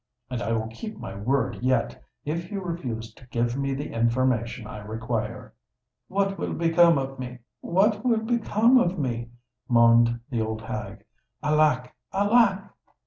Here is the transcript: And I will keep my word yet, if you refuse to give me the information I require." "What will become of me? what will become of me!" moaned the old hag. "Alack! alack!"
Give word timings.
And 0.31 0.41
I 0.41 0.51
will 0.53 0.65
keep 0.65 0.97
my 0.97 1.13
word 1.13 1.61
yet, 1.61 2.03
if 2.25 2.49
you 2.49 2.59
refuse 2.59 3.13
to 3.13 3.27
give 3.27 3.55
me 3.55 3.75
the 3.75 3.91
information 3.91 4.65
I 4.65 4.79
require." 4.79 5.53
"What 6.07 6.39
will 6.39 6.53
become 6.53 6.97
of 6.97 7.19
me? 7.19 7.37
what 7.59 8.03
will 8.03 8.17
become 8.21 8.79
of 8.79 8.97
me!" 8.97 9.29
moaned 9.69 10.19
the 10.31 10.41
old 10.41 10.63
hag. 10.63 11.05
"Alack! 11.43 11.93
alack!" 12.11 12.73